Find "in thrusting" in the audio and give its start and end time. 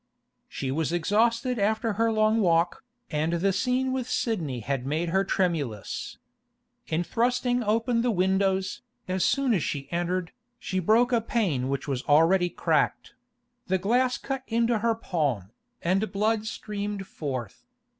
6.87-7.61